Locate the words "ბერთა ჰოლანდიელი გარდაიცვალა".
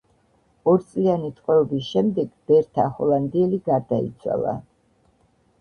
2.53-4.57